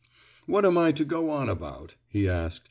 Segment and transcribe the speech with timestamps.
[0.47, 2.59] "What am I to go on about?" he asked.